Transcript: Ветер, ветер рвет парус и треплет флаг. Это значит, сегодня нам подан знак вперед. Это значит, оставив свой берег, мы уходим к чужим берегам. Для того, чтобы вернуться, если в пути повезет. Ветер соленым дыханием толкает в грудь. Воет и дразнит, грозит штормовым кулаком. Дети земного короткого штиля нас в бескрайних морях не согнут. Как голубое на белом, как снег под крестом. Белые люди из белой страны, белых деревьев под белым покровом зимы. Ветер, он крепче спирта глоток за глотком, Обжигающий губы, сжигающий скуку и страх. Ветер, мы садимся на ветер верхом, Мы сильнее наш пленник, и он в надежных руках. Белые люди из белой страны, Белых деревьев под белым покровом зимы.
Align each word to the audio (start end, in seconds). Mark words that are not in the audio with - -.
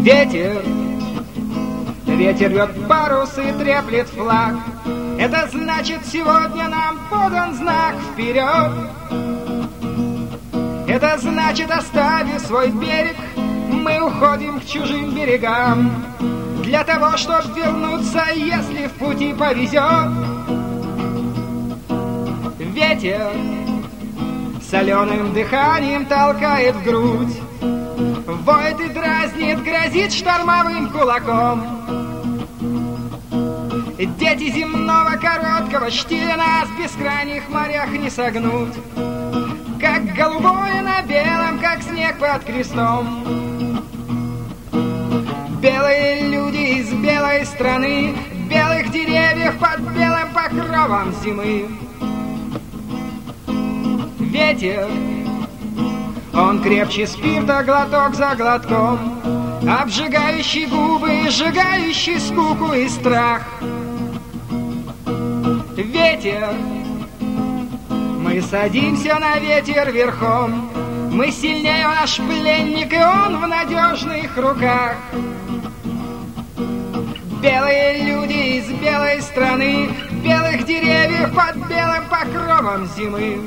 Ветер, 0.00 0.62
ветер 2.06 2.48
рвет 2.50 2.88
парус 2.88 3.36
и 3.36 3.52
треплет 3.52 4.08
флаг. 4.08 4.54
Это 5.18 5.46
значит, 5.52 6.06
сегодня 6.06 6.68
нам 6.68 7.00
подан 7.10 7.54
знак 7.54 7.96
вперед. 8.10 8.72
Это 10.88 11.18
значит, 11.18 11.70
оставив 11.70 12.40
свой 12.40 12.70
берег, 12.70 13.16
мы 13.36 14.00
уходим 14.00 14.58
к 14.60 14.64
чужим 14.64 15.14
берегам. 15.14 15.92
Для 16.64 16.82
того, 16.82 17.18
чтобы 17.18 17.44
вернуться, 17.54 18.24
если 18.34 18.86
в 18.86 18.92
пути 18.92 19.34
повезет. 19.34 20.08
Ветер 22.58 23.32
соленым 24.70 25.34
дыханием 25.34 26.06
толкает 26.06 26.76
в 26.76 26.84
грудь. 26.84 27.36
Воет 28.26 28.80
и 28.80 28.88
дразнит, 28.88 29.49
грозит 29.90 30.12
штормовым 30.12 30.90
кулаком. 30.90 31.64
Дети 34.18 34.50
земного 34.50 35.16
короткого 35.16 35.90
штиля 35.90 36.36
нас 36.36 36.68
в 36.68 36.78
бескрайних 36.78 37.48
морях 37.48 37.90
не 37.90 38.10
согнут. 38.10 38.68
Как 39.80 40.04
голубое 40.14 40.82
на 40.82 41.02
белом, 41.02 41.58
как 41.58 41.82
снег 41.82 42.18
под 42.18 42.44
крестом. 42.44 43.24
Белые 45.60 46.28
люди 46.28 46.80
из 46.80 46.92
белой 46.92 47.44
страны, 47.44 48.14
белых 48.48 48.90
деревьев 48.90 49.58
под 49.58 49.80
белым 49.92 50.32
покровом 50.32 51.12
зимы. 51.22 51.68
Ветер, 54.18 54.88
он 56.32 56.62
крепче 56.62 57.06
спирта 57.06 57.62
глоток 57.64 58.14
за 58.14 58.34
глотком, 58.36 59.39
Обжигающий 59.68 60.66
губы, 60.66 61.28
сжигающий 61.28 62.18
скуку 62.18 62.72
и 62.72 62.88
страх. 62.88 63.42
Ветер, 65.76 66.54
мы 67.18 68.40
садимся 68.40 69.18
на 69.18 69.38
ветер 69.38 69.90
верхом, 69.92 70.70
Мы 71.12 71.30
сильнее 71.30 71.86
наш 71.88 72.16
пленник, 72.16 72.92
и 72.92 72.96
он 72.96 73.40
в 73.40 73.46
надежных 73.46 74.36
руках. 74.36 74.96
Белые 77.42 78.04
люди 78.04 78.58
из 78.58 78.70
белой 78.80 79.20
страны, 79.20 79.90
Белых 80.22 80.64
деревьев 80.64 81.34
под 81.34 81.56
белым 81.68 82.04
покровом 82.08 82.86
зимы. 82.96 83.40